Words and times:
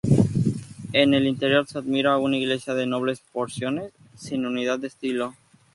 En 0.93 1.13
el 1.13 1.27
interior 1.27 1.67
se 1.67 1.77
admira 1.77 2.17
una 2.17 2.35
iglesia 2.35 2.73
de 2.73 2.87
nobles 2.87 3.21
porciones, 3.31 3.93
sin 4.15 4.47
unidad 4.47 4.79
de 4.79 4.87
estilo. 4.87 5.35